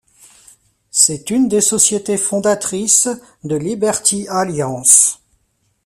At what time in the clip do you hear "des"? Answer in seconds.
1.47-1.61